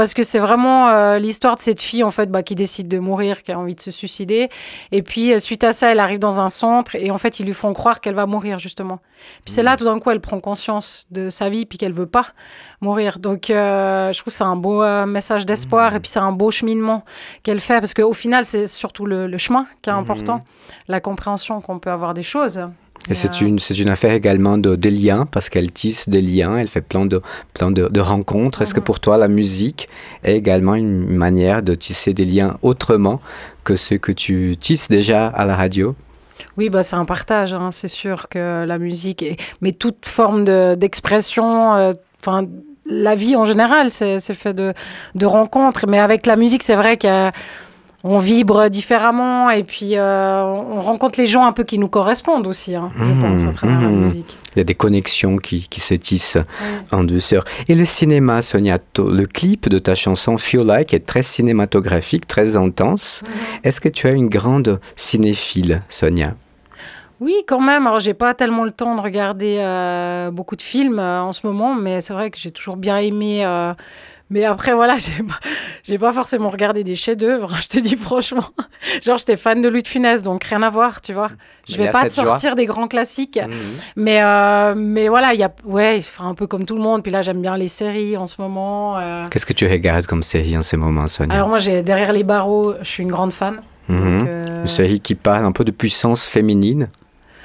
parce 0.00 0.14
que 0.14 0.22
c'est 0.22 0.38
vraiment 0.38 0.88
euh, 0.88 1.18
l'histoire 1.18 1.56
de 1.56 1.60
cette 1.60 1.82
fille 1.82 2.02
en 2.02 2.10
fait 2.10 2.30
bah, 2.30 2.42
qui 2.42 2.54
décide 2.54 2.88
de 2.88 2.98
mourir, 2.98 3.42
qui 3.42 3.52
a 3.52 3.58
envie 3.58 3.74
de 3.74 3.82
se 3.82 3.90
suicider. 3.90 4.48
Et 4.92 5.02
puis 5.02 5.30
euh, 5.30 5.36
suite 5.36 5.62
à 5.62 5.72
ça, 5.72 5.92
elle 5.92 6.00
arrive 6.00 6.18
dans 6.18 6.40
un 6.40 6.48
centre 6.48 6.94
et 6.94 7.10
en 7.10 7.18
fait 7.18 7.38
ils 7.38 7.44
lui 7.44 7.52
font 7.52 7.74
croire 7.74 8.00
qu'elle 8.00 8.14
va 8.14 8.24
mourir 8.24 8.58
justement. 8.58 9.00
Puis 9.44 9.52
c'est 9.52 9.62
là 9.62 9.74
mmh. 9.74 9.76
tout 9.76 9.84
d'un 9.84 9.98
coup 9.98 10.10
elle 10.10 10.22
prend 10.22 10.40
conscience 10.40 11.06
de 11.10 11.28
sa 11.28 11.50
vie 11.50 11.66
puis 11.66 11.76
qu'elle 11.76 11.92
veut 11.92 12.06
pas 12.06 12.28
mourir. 12.80 13.18
Donc 13.18 13.50
euh, 13.50 14.10
je 14.14 14.18
trouve 14.18 14.32
c'est 14.32 14.42
un 14.42 14.56
beau 14.56 14.82
message 15.04 15.44
d'espoir 15.44 15.92
mmh. 15.92 15.96
et 15.96 16.00
puis 16.00 16.08
c'est 16.08 16.18
un 16.18 16.32
beau 16.32 16.50
cheminement 16.50 17.04
qu'elle 17.42 17.60
fait 17.60 17.80
parce 17.80 17.92
qu'au 17.92 18.14
final 18.14 18.46
c'est 18.46 18.66
surtout 18.66 19.04
le, 19.04 19.36
chemin 19.36 19.66
qui 19.82 19.90
est 19.90 19.92
important, 19.92 20.38
mmh. 20.38 20.42
la 20.88 21.00
compréhension 21.00 21.60
qu'on 21.60 21.78
peut 21.78 21.90
avoir 21.90 22.14
des 22.14 22.22
choses. 22.22 22.58
Et 23.08 23.14
c'est 23.14 23.40
une, 23.40 23.58
c'est 23.58 23.78
une 23.78 23.88
affaire 23.88 24.12
également 24.12 24.58
de, 24.58 24.76
de 24.76 24.88
liens, 24.88 25.26
parce 25.26 25.48
qu'elle 25.48 25.72
tisse 25.72 26.08
des 26.08 26.20
liens, 26.20 26.56
elle 26.58 26.68
fait 26.68 26.82
plein 26.82 27.06
de, 27.06 27.22
plein 27.54 27.70
de, 27.70 27.88
de 27.88 28.00
rencontres. 28.00 28.62
Est-ce 28.62 28.74
que 28.74 28.80
mhm. 28.80 28.84
pour 28.84 29.00
toi, 29.00 29.16
la 29.16 29.28
musique 29.28 29.88
est 30.22 30.36
également 30.36 30.74
une 30.74 31.06
manière 31.08 31.62
de 31.62 31.74
tisser 31.74 32.12
des 32.12 32.24
liens 32.24 32.58
autrement 32.62 33.20
que 33.64 33.76
ceux 33.76 33.98
que 33.98 34.12
tu 34.12 34.56
tisses 34.60 34.88
déjà 34.88 35.26
à 35.26 35.44
la 35.44 35.56
radio? 35.56 35.96
Oui, 36.56 36.68
bah, 36.68 36.82
c'est 36.82 36.96
un 36.96 37.04
partage, 37.04 37.52
hein. 37.54 37.70
c'est 37.70 37.88
sûr 37.88 38.28
que 38.28 38.64
la 38.64 38.78
musique, 38.78 39.22
est... 39.22 39.36
mais 39.60 39.72
toute 39.72 40.06
forme 40.06 40.44
d'expression, 40.76 41.74
euh, 41.74 41.92
enfin, 42.20 42.46
la 42.86 43.14
vie 43.14 43.36
en 43.36 43.44
général, 43.44 43.90
c'est 43.90 44.20
fait 44.34 44.54
de, 44.54 44.74
de 45.14 45.26
rencontres. 45.26 45.86
Mais 45.88 45.98
avec 45.98 46.26
la 46.26 46.36
musique, 46.36 46.62
c'est 46.62 46.76
vrai 46.76 46.96
qu'il 46.96 47.08
y 47.08 47.12
a 47.12 47.32
on 48.02 48.18
vibre 48.18 48.70
différemment 48.70 49.50
et 49.50 49.62
puis 49.62 49.96
euh, 49.96 50.42
on 50.42 50.80
rencontre 50.80 51.20
les 51.20 51.26
gens 51.26 51.44
un 51.44 51.52
peu 51.52 51.64
qui 51.64 51.78
nous 51.78 51.88
correspondent 51.88 52.46
aussi, 52.46 52.74
hein, 52.74 52.90
je 52.96 53.12
mmh, 53.12 53.20
pense, 53.20 53.44
à 53.44 53.52
travers 53.52 53.80
la 53.80 53.88
mmh. 53.88 54.00
musique. 54.00 54.36
Il 54.56 54.58
y 54.58 54.60
a 54.62 54.64
des 54.64 54.74
connexions 54.74 55.36
qui, 55.36 55.66
se 55.80 55.94
tissent 55.94 56.38
en 56.90 57.04
douceur. 57.04 57.44
Et 57.68 57.74
le 57.74 57.84
cinéma, 57.84 58.42
Sonia, 58.42 58.78
le 58.98 59.24
clip 59.26 59.68
de 59.68 59.78
ta 59.78 59.94
chanson 59.94 60.36
Feel 60.38 60.62
Like 60.62 60.92
est 60.92 61.06
très 61.06 61.22
cinématographique, 61.22 62.26
très 62.26 62.56
intense. 62.56 63.22
Est-ce 63.64 63.80
que 63.80 63.88
tu 63.88 64.06
as 64.06 64.12
une 64.12 64.28
grande 64.28 64.80
cinéphile, 64.96 65.82
Sonia? 65.88 66.34
Oui, 67.20 67.34
quand 67.46 67.60
même. 67.60 67.86
Alors, 67.86 68.00
j'ai 68.00 68.14
pas 68.14 68.34
tellement 68.34 68.64
le 68.64 68.72
temps 68.72 68.96
de 68.96 69.00
regarder 69.00 69.58
euh, 69.58 70.30
beaucoup 70.30 70.56
de 70.56 70.62
films 70.62 70.98
euh, 70.98 71.22
en 71.22 71.32
ce 71.32 71.46
moment, 71.46 71.74
mais 71.74 72.00
c'est 72.00 72.14
vrai 72.14 72.30
que 72.30 72.38
j'ai 72.38 72.50
toujours 72.50 72.76
bien 72.76 72.96
aimé 72.96 73.44
mais 74.30 74.44
après, 74.44 74.72
voilà, 74.74 74.96
j'ai 74.98 75.22
pas, 75.22 75.38
j'ai 75.82 75.98
pas 75.98 76.12
forcément 76.12 76.48
regardé 76.48 76.84
des 76.84 76.94
chefs-d'œuvre, 76.94 77.56
je 77.60 77.68
te 77.68 77.78
dis 77.78 77.96
franchement. 77.96 78.46
Genre, 79.02 79.18
j'étais 79.18 79.36
fan 79.36 79.60
de 79.60 79.68
Louis 79.68 79.82
de 79.82 79.88
Funès, 79.88 80.22
donc 80.22 80.44
rien 80.44 80.62
à 80.62 80.70
voir, 80.70 81.00
tu 81.00 81.12
vois. 81.12 81.30
Je 81.68 81.76
vais 81.76 81.90
pas 81.90 82.04
te 82.04 82.08
sortir 82.08 82.54
des 82.54 82.66
grands 82.66 82.88
classiques. 82.88 83.38
Mhm. 83.38 83.56
Mais, 83.96 84.22
euh, 84.22 84.74
mais 84.76 85.08
voilà, 85.08 85.34
il 85.34 85.40
y 85.40 85.44
a, 85.44 85.52
ouais, 85.64 86.00
un 86.18 86.34
peu 86.34 86.46
comme 86.46 86.66
tout 86.66 86.74
le 86.74 86.82
monde. 86.82 87.02
Puis 87.02 87.12
là, 87.12 87.22
j'aime 87.22 87.42
bien 87.42 87.56
les 87.56 87.68
séries 87.68 88.16
en 88.16 88.26
ce 88.26 88.40
moment. 88.40 88.98
Euh. 88.98 89.28
Qu'est-ce 89.30 89.46
que 89.46 89.52
tu 89.52 89.66
regardes 89.66 90.06
comme 90.06 90.22
série 90.22 90.56
en 90.56 90.62
ce 90.62 90.76
moment, 90.76 91.06
Sonia? 91.06 91.34
Alors, 91.34 91.48
moi, 91.48 91.58
j'ai 91.58 91.82
Derrière 91.82 92.12
les 92.12 92.24
barreaux, 92.24 92.74
je 92.82 92.88
suis 92.88 93.02
une 93.02 93.10
grande 93.10 93.32
fan. 93.32 93.60
Euh, 93.90 94.60
une 94.60 94.68
série 94.68 95.00
qui 95.00 95.14
parle 95.14 95.44
un 95.44 95.52
peu 95.52 95.64
de 95.64 95.70
puissance 95.70 96.24
féminine. 96.24 96.88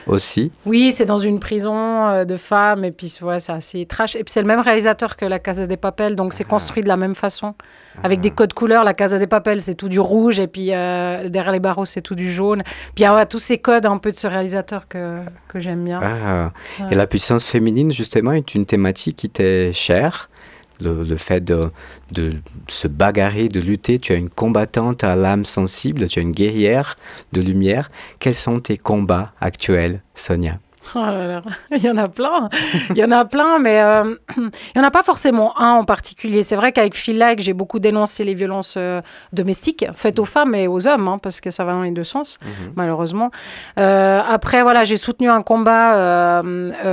Aussi. 0.08 0.52
Oui, 0.66 0.92
c'est 0.92 1.06
dans 1.06 1.18
une 1.18 1.40
prison 1.40 2.08
euh, 2.08 2.26
de 2.26 2.38
femmes, 2.38 2.84
et 2.84 2.92
puis 2.92 3.14
ouais, 3.22 3.40
c'est 3.40 3.52
assez 3.52 3.86
trash. 3.86 4.16
Et 4.16 4.24
puis 4.24 4.32
c'est 4.32 4.42
le 4.42 4.48
même 4.48 4.60
réalisateur 4.60 5.16
que 5.16 5.26
La 5.26 5.40
Casa 5.40 5.68
des 5.68 5.78
Papel, 5.78 6.16
donc 6.16 6.34
c'est 6.34 6.46
ah. 6.48 6.50
construit 6.50 6.84
de 6.84 6.88
la 6.88 6.98
même 6.98 7.16
façon, 7.16 7.56
avec 8.04 8.22
des 8.22 8.30
ah. 8.30 8.36
codes 8.36 8.54
couleurs. 8.54 8.84
La 8.84 8.94
Casa 8.94 9.18
des 9.18 9.28
Papel, 9.28 9.62
c'est 9.62 9.76
tout 9.76 9.90
du 9.90 10.00
rouge, 10.00 10.40
et 10.40 10.48
puis 10.48 10.74
euh, 10.74 11.30
derrière 11.30 11.54
les 11.54 11.60
barreaux, 11.60 11.86
c'est 11.86 12.02
tout 12.02 12.16
du 12.16 12.32
jaune. 12.32 12.64
Puis 12.96 13.00
il 13.00 13.04
y 13.04 13.06
a 13.06 13.26
tous 13.26 13.40
ces 13.40 13.58
codes 13.58 13.86
un 13.86 13.98
peu 13.98 14.12
de 14.12 14.18
ce 14.18 14.28
réalisateur 14.28 14.88
que, 14.88 15.20
que 15.48 15.60
j'aime 15.60 15.84
bien. 15.84 16.00
Ah. 16.04 16.52
Et 16.92 16.96
la 16.96 17.08
puissance 17.08 17.46
féminine, 17.46 17.92
justement, 17.92 18.34
est 18.34 18.56
une 18.56 18.66
thématique 18.66 19.18
qui 19.18 19.30
t'est 19.30 19.74
chère? 19.74 20.30
Le, 20.80 21.16
fait 21.16 21.44
de, 21.44 21.72
de, 22.12 22.34
se 22.68 22.88
bagarrer, 22.88 23.50
de 23.50 23.60
lutter. 23.60 24.00
Tu 24.00 24.14
as 24.14 24.16
une 24.16 24.30
combattante 24.30 25.04
à 25.04 25.16
l'âme 25.16 25.46
sensible, 25.46 26.08
tu 26.08 26.20
as 26.20 26.22
une 26.22 26.32
guerrière 26.32 26.98
de 27.34 27.42
lumière. 27.42 27.92
Quels 28.20 28.36
sont 28.36 28.60
tes 28.60 28.78
combats 28.78 29.34
actuels, 29.40 30.02
Sonia? 30.16 30.60
Oh 30.94 31.00
là 31.00 31.28
là, 31.28 31.42
il 31.72 31.84
y 31.84 31.90
en 31.90 31.98
a 31.98 32.08
plein. 32.08 32.50
Il 32.92 32.98
y 32.98 33.04
en 33.04 33.12
a 33.12 33.26
plein, 33.26 33.60
mais 33.60 33.82
euh, 33.82 34.16
il 34.38 34.52
n'y 34.76 34.82
en 34.82 34.84
a 34.84 34.92
pas 34.92 35.04
forcément 35.04 35.60
un 35.60 35.74
en 35.74 35.84
particulier. 35.84 36.44
C'est 36.44 36.56
vrai 36.56 36.72
qu'avec 36.72 36.96
Phil 36.96 37.18
Like, 37.18 37.40
j'ai 37.40 37.54
beaucoup 37.54 37.80
dénoncé 37.80 38.24
les 38.24 38.34
violences 38.34 38.76
euh, 38.78 39.02
domestiques 39.34 39.86
faites 39.96 40.20
aux 40.20 40.26
femmes 40.26 40.56
et 40.56 40.68
aux 40.68 40.88
hommes, 40.88 41.08
hein, 41.08 41.18
parce 41.22 41.42
que 41.42 41.50
ça 41.50 41.64
va 41.64 41.74
dans 41.74 41.82
les 41.82 41.92
deux 41.92 42.04
sens, 42.04 42.40
mhm. 42.44 42.74
malheureusement. 42.76 43.32
Euh, 43.80 44.22
après, 44.28 44.62
voilà, 44.62 44.84
j'ai 44.84 44.98
soutenu 44.98 45.30
un 45.30 45.42
combat 45.42 46.42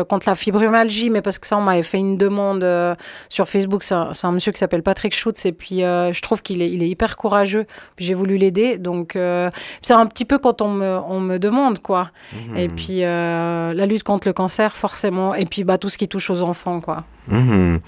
contre 0.09 0.29
la 0.29 0.35
fibromyalgie, 0.35 1.11
mais 1.11 1.23
parce 1.23 1.39
que 1.39 1.47
ça, 1.47 1.57
on 1.59 1.63
m'avait 1.63 1.83
fait 1.83 1.99
une 1.99 2.17
demande 2.17 2.67
sur 3.29 3.49
Facebook. 3.49 3.83
C'est 3.83 3.95
un, 3.95 4.33
monsieur 4.33 4.53
qui 4.53 4.59
s'appelle 4.59 4.83
Patrick 4.83 5.15
Schutz, 5.15 5.45
et 5.47 5.53
puis 5.53 5.81
je 5.81 6.21
trouve 6.23 6.43
qu'il 6.43 6.63
est, 6.63 6.71
il 6.71 6.83
est 6.83 6.89
hyper 6.89 7.17
courageux. 7.17 7.67
J'ai 7.99 8.15
voulu 8.15 8.37
l'aider. 8.37 8.79
Donc, 8.79 9.13
c'est 9.83 9.95
un 9.95 10.07
petit 10.07 10.25
peu 10.25 10.39
quand 10.39 10.63
on 10.63 10.69
me, 10.69 10.99
on 11.07 11.21
me 11.21 11.39
demande, 11.39 11.81
quoi. 11.81 12.11
Mhm. 12.33 12.57
Et 12.57 12.69
puis, 12.69 13.03
la 13.83 13.87
lutte 13.87 14.05
contre 14.05 14.29
le 14.29 14.33
cancer, 14.33 14.77
forcément. 14.77 15.35
Et 15.35 15.45
puis 15.45 15.65
bah, 15.65 15.77
tout 15.77 15.89
ce 15.89 15.99
qui 15.99 16.07
touche 16.07 16.31
aux 16.31 16.41
enfants, 16.43 16.81
quoi. 16.81 17.05
Mmh. 17.29 17.79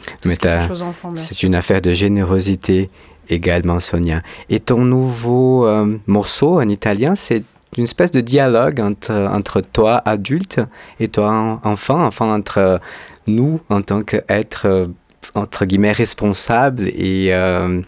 c'est 1.14 1.42
une 1.42 1.54
affaire 1.54 1.80
de 1.80 1.92
générosité 1.92 2.90
également, 3.28 3.78
Sonia. 3.78 4.20
Et 4.50 4.60
ton 4.60 4.84
nouveau 4.84 5.66
euh, 5.66 5.96
morceau 6.06 6.60
en 6.60 6.68
italien, 6.68 7.14
c'est 7.14 7.44
une 7.76 7.84
espèce 7.84 8.10
de 8.10 8.20
dialogue 8.20 8.80
entre, 8.80 9.12
entre 9.12 9.60
toi, 9.60 10.02
adulte, 10.04 10.60
et 10.98 11.08
toi, 11.08 11.60
enfant, 11.62 12.04
enfin 12.04 12.32
entre 12.32 12.80
nous 13.26 13.60
en 13.68 13.82
tant 13.82 14.02
qu'être 14.02 14.88
entre 15.34 15.64
guillemets 15.64 15.92
responsable 15.92 16.88
et, 16.88 17.28
euh, 17.32 17.80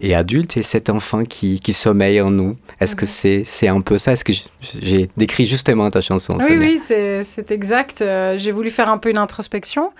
et 0.00 0.14
adulte 0.14 0.56
et 0.56 0.62
cet 0.62 0.90
enfant 0.90 1.24
qui, 1.24 1.60
qui 1.60 1.72
sommeille 1.72 2.20
en 2.20 2.30
nous. 2.30 2.56
Est-ce 2.80 2.94
que 2.94 3.04
mhm. 3.04 3.44
c'est 3.44 3.68
un 3.68 3.80
peu 3.80 3.98
ça? 3.98 4.12
Est-ce 4.12 4.24
que 4.24 4.32
j'ai 4.60 5.08
décrit 5.16 5.44
justement 5.46 5.90
ta 5.90 6.00
chanson 6.00 6.36
Oui, 6.38 6.56
oui, 6.58 6.78
c'est 6.78 7.50
exact. 7.50 8.02
Euh, 8.02 8.36
j'ai 8.36 8.52
voulu 8.52 8.70
faire 8.70 8.88
un 8.88 8.98
peu 8.98 9.10
une 9.10 9.18
introspection 9.18 9.92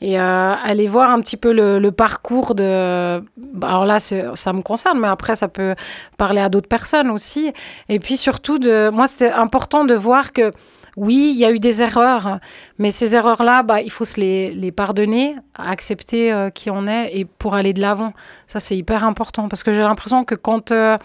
et 0.00 0.20
euh, 0.20 0.54
aller 0.62 0.86
voir 0.86 1.10
un 1.10 1.20
petit 1.20 1.36
peu 1.36 1.52
le, 1.52 1.78
le 1.78 1.92
parcours 1.92 2.54
de... 2.54 3.22
Bah, 3.36 3.68
alors 3.68 3.86
là, 3.86 3.98
ça 3.98 4.52
me 4.52 4.62
concerne, 4.62 5.00
mais 5.00 5.08
après, 5.08 5.34
ça 5.34 5.48
peut 5.48 5.74
parler 6.18 6.40
à 6.40 6.48
d'autres 6.48 6.68
personnes 6.68 7.10
aussi. 7.10 7.52
Et 7.88 7.98
puis 7.98 8.16
surtout, 8.16 8.58
de... 8.58 8.90
moi, 8.90 9.06
c'était 9.06 9.30
important 9.30 9.84
de 9.84 9.94
voir 9.94 10.32
que 10.32 10.52
oui, 10.98 11.32
il 11.32 11.38
y 11.38 11.44
a 11.44 11.52
eu 11.52 11.60
des 11.60 11.80
erreurs, 11.80 12.40
mais 12.78 12.90
ces 12.90 13.14
erreurs-là, 13.14 13.62
bah, 13.62 13.80
il 13.80 13.90
faut 13.90 14.04
se 14.04 14.20
les, 14.20 14.72
pardonner, 14.72 15.36
accepter 15.56 16.32
euh, 16.32 16.50
qui 16.50 16.70
on 16.70 16.86
est 16.86 17.16
et 17.16 17.24
pour 17.24 17.54
aller 17.54 17.72
de 17.72 17.80
l'avant. 17.80 18.12
Ça, 18.46 18.58
c'est 18.58 18.76
hyper 18.76 19.04
important 19.04 19.48
parce 19.48 19.62
que 19.62 19.72
j'ai 19.72 19.82
l'impression 19.82 20.24
que 20.24 20.34
quand 20.34 20.72
euh, 20.72 20.98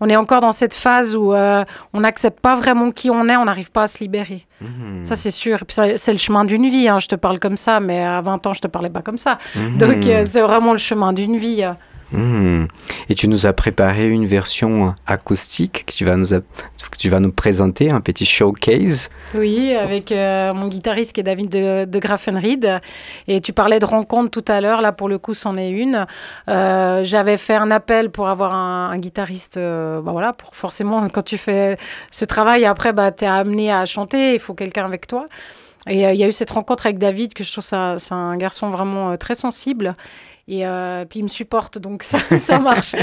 on 0.00 0.08
est 0.08 0.16
encore 0.16 0.40
dans 0.40 0.52
cette 0.52 0.74
phase 0.74 1.14
où 1.14 1.32
euh, 1.32 1.64
on 1.92 2.00
n'accepte 2.00 2.40
pas 2.40 2.56
vraiment 2.56 2.90
qui 2.90 3.08
on 3.08 3.28
est, 3.28 3.36
on 3.36 3.44
n'arrive 3.44 3.70
pas 3.70 3.84
à 3.84 3.86
se 3.86 3.98
libérer. 4.00 4.46
Mmh. 4.60 5.04
Ça, 5.04 5.14
c'est 5.14 5.30
sûr. 5.30 5.60
c'est 5.68 6.12
le 6.12 6.18
chemin 6.18 6.44
d'une 6.44 6.68
vie. 6.68 6.88
Hein. 6.88 6.98
Je 6.98 7.06
te 7.06 7.14
parle 7.14 7.38
comme 7.38 7.56
ça, 7.56 7.78
mais 7.78 8.02
à 8.02 8.20
20 8.20 8.46
ans, 8.48 8.52
je 8.52 8.60
te 8.60 8.68
parlais 8.68 8.90
pas 8.90 9.02
comme 9.02 9.18
ça. 9.18 9.38
Mmh. 9.54 9.78
Donc, 9.78 9.96
c'est 10.24 10.42
vraiment 10.42 10.72
le 10.72 10.78
chemin 10.78 11.12
d'une 11.12 11.36
vie. 11.36 11.64
Hmm. 12.12 12.66
Et 13.08 13.14
tu 13.16 13.26
nous 13.26 13.46
as 13.46 13.52
préparé 13.52 14.08
une 14.08 14.26
version 14.26 14.94
acoustique 15.06 15.86
que 15.86 15.92
tu 15.92 16.04
vas 16.04 17.20
nous, 17.20 17.32
présenter, 17.32 17.90
un 17.90 18.00
petit 18.00 18.24
showcase. 18.24 19.08
Oui, 19.34 19.74
avec 19.74 20.12
euh, 20.12 20.54
mon 20.54 20.68
guitariste 20.68 21.14
qui 21.14 21.20
est 21.20 21.24
David 21.24 21.48
de, 21.48 21.84
de 21.84 21.98
Graffenried. 21.98 22.80
Et 23.26 23.40
tu 23.40 23.52
parlais 23.52 23.80
de 23.80 23.84
rencontre 23.84 24.30
tout 24.30 24.44
à 24.50 24.60
l'heure, 24.60 24.82
là 24.82 24.92
pour 24.92 25.08
le 25.08 25.18
coup 25.18 25.34
c'en 25.34 25.56
est 25.56 25.70
une. 25.70 26.06
Euh, 26.48 27.02
j'avais 27.02 27.36
fait 27.36 27.56
un 27.56 27.72
appel 27.72 28.10
pour 28.10 28.28
avoir 28.28 28.54
un, 28.54 28.96
guitariste, 28.96 29.56
euh, 29.56 30.00
bah 30.00 30.12
voilà, 30.12 30.32
pour 30.32 30.54
forcément 30.54 31.08
quand 31.12 31.24
tu 31.24 31.38
fais 31.38 31.76
ce 32.12 32.24
travail, 32.24 32.64
après 32.66 32.92
bah, 32.92 33.10
tu 33.10 33.24
es 33.24 33.28
amené 33.28 33.72
à 33.72 33.84
chanter, 33.84 34.34
il 34.34 34.38
faut 34.38 34.54
quelqu'un 34.54 34.84
avec 34.84 35.08
toi. 35.08 35.26
Et 35.88 36.02
il 36.02 36.16
y 36.16 36.24
a 36.24 36.26
eu 36.26 36.32
cette 36.32 36.50
rencontre 36.50 36.86
avec 36.86 36.98
David, 36.98 37.32
que 37.32 37.44
je 37.44 37.52
trouve 37.52 37.62
ça, 37.62 37.94
c'est 37.98 38.12
un 38.14 38.36
garçon 38.36 38.70
vraiment 38.70 39.16
très 39.16 39.36
sensible. 39.36 39.94
Et 40.48 40.64
euh, 40.64 41.04
puis 41.04 41.20
il 41.20 41.22
me 41.24 41.28
supporte, 41.28 41.78
donc 41.78 42.04
ça, 42.04 42.18
ça 42.38 42.60
marche. 42.60 42.94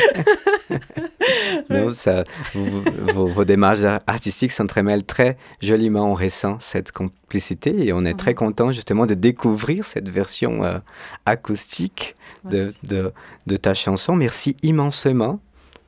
non, 1.70 1.92
ça, 1.92 2.24
vos, 2.54 3.44
démarches 3.44 3.84
artistiques 4.08 4.52
s'entremêlent 4.52 5.04
très 5.04 5.38
joliment. 5.62 6.12
On 6.12 6.14
ressent 6.14 6.58
cette 6.60 6.92
complicité 6.94 7.86
et 7.86 7.92
on 7.92 8.06
est 8.06 8.18
très 8.18 8.34
content 8.34 8.72
justement 8.72 9.06
de 9.06 9.14
découvrir 9.14 9.84
cette 9.84 10.08
version 10.08 10.64
euh, 10.64 10.80
acoustique 11.26 12.16
de, 12.46 12.74
de, 12.84 13.12
de, 13.48 13.58
ta 13.58 13.74
chanson. 13.74 14.16
Merci 14.16 14.56
immensément. 14.64 15.40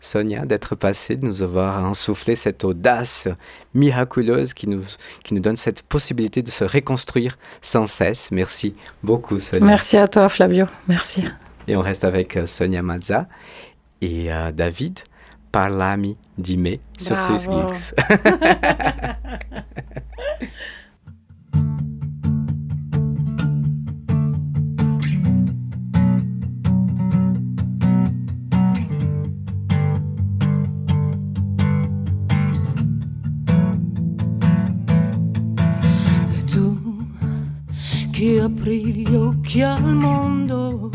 Sonia, 0.02 0.46
d'être 0.46 0.76
passée, 0.76 1.16
de 1.16 1.26
nous 1.26 1.42
avoir 1.42 1.84
insoufflé 1.84 2.36
cette 2.36 2.64
audace 2.64 3.28
miraculeuse 3.74 4.54
qui 4.54 4.68
nous, 4.68 4.84
qui 5.24 5.34
nous 5.34 5.40
donne 5.40 5.58
cette 5.58 5.82
possibilité 5.82 6.44
de 6.44 6.52
se 6.52 6.64
reconstruire 6.64 7.40
sans 7.62 7.88
cesse. 7.88 8.30
Merci 8.32 8.76
beaucoup, 9.02 9.40
Sonia. 9.40 9.66
Merci 9.66 9.98
à 9.98 10.08
toi, 10.08 10.30
Flavio. 10.30 10.68
Merci. 10.88 11.24
Et 11.68 11.76
on 11.76 11.82
reste 11.82 12.04
avec 12.04 12.38
euh, 12.38 12.46
Sonia 12.46 12.82
Mazza 12.82 13.28
et 14.02 14.32
euh, 14.32 14.52
David 14.52 15.00
Parlami 15.52 16.18
Dime 16.38 16.76
sur 16.98 17.18
SwissGeeks. 17.18 17.96
qui 38.16 38.40
apri 38.40 39.04
gli 39.04 39.14
occhi 39.14 39.62
al 39.62 39.84
mondo 39.84 40.95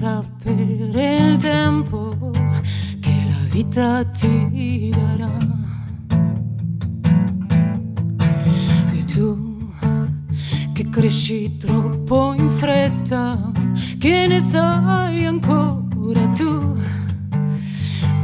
sapere 0.00 1.14
il 1.16 1.36
tempo 1.36 2.32
che 3.00 3.26
la 3.28 3.44
vita 3.50 4.02
ti 4.04 4.88
darà. 4.88 5.36
E 8.94 9.04
tu 9.04 9.68
che 10.72 10.88
cresci 10.88 11.58
troppo 11.58 12.32
in 12.32 12.48
fretta, 12.48 13.52
che 13.98 14.26
ne 14.26 14.40
sai 14.40 15.26
ancora 15.26 16.26
tu 16.34 16.78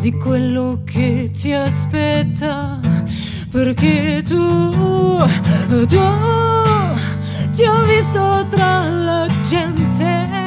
di 0.00 0.12
quello 0.12 0.80
che 0.82 1.30
ti 1.30 1.52
aspetta? 1.52 2.80
Perché 3.50 4.22
tu, 4.24 4.70
tu 5.68 5.86
ti 7.50 7.64
ho 7.64 7.84
visto 7.84 8.46
tra 8.48 8.88
la 8.88 9.26
gente 9.46 10.45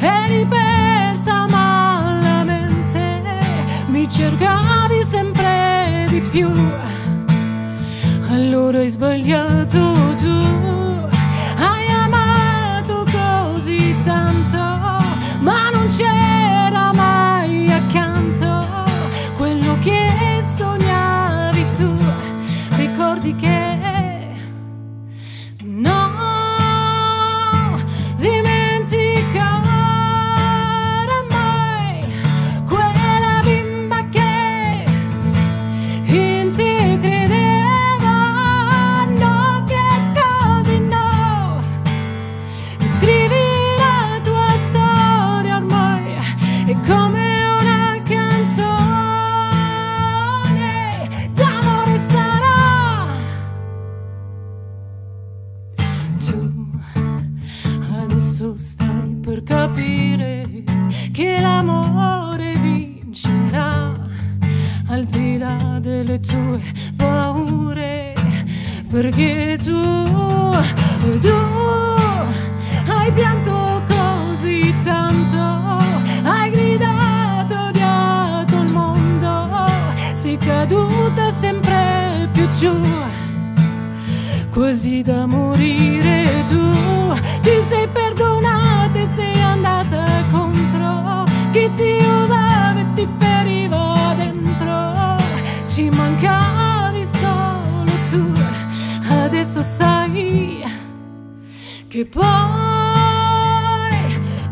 eri 0.00 0.46
persa 0.46 1.46
malamente, 1.48 3.22
mi 3.88 4.08
cercavi 4.08 5.04
sempre 5.06 6.06
di 6.08 6.20
più, 6.20 6.50
allora 8.30 8.78
hai 8.78 8.88
sbagliato 8.88 10.14
tu, 10.20 11.08
hai 11.56 11.86
amato 12.02 13.04
così 13.12 13.94
tanto, 14.02 14.58
ma 15.40 15.70
non 15.70 15.86
c'era 15.88 16.92
mai 16.94 17.70
accanto 17.70 18.66
quello 19.36 19.76
che 19.80 20.42
sognavi 20.56 21.64
tu, 21.76 21.94
ricordi 22.76 23.34
che 23.34 23.69
tue 66.50 66.60
paure, 66.96 68.12
perché 68.90 69.56
tu, 69.62 69.80
tu 71.20 71.36
hai 72.88 73.12
pianto 73.12 73.82
così 73.86 74.74
tanto, 74.82 75.78
hai 76.24 76.50
gridato, 76.50 77.54
odiato 77.68 78.56
il 78.56 78.68
mondo, 78.68 79.48
sei 80.12 80.36
caduta 80.38 81.30
sempre 81.30 82.28
più 82.32 82.48
giù, 82.54 82.74
quasi 84.50 85.02
da 85.02 85.26
morire 85.26 86.44
tu, 86.48 86.72
ti 87.42 87.60
sei 87.68 87.86
perdonata 87.86 88.98
e 88.98 89.06
sei 89.14 89.40
andata 89.40 90.04
contro 90.32 91.24
chi 91.52 91.70
ti 91.76 92.04
usava 92.04 92.80
e 92.80 92.86
ti 92.94 93.08
feriva 93.18 93.59
ci 95.80 95.88
mancavi 95.88 97.02
solo 97.06 97.90
tu, 98.10 98.30
adesso 99.08 99.62
sai 99.62 100.62
che 101.88 102.04
poi 102.04 102.28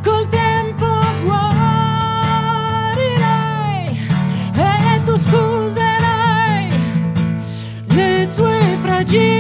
col 0.02 0.26
tempo 0.30 0.86
guarirai 1.24 1.68
e 4.54 5.00
tu 5.04 5.18
scuserai 5.18 6.68
le 7.88 8.28
tue 8.34 8.78
fragilità. 8.80 9.37